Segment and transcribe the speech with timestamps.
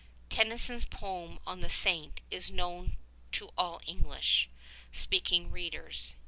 [0.31, 2.97] Tennyson's poem on the Saint is known
[3.33, 4.49] to all English
[4.91, 6.15] speaking readers.